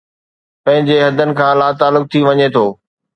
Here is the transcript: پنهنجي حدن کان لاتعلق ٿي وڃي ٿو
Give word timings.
پنهنجي 0.63 0.95
حدن 1.05 1.29
کان 1.39 1.53
لاتعلق 1.59 2.03
ٿي 2.11 2.19
وڃي 2.27 2.47
ٿو 2.55 2.65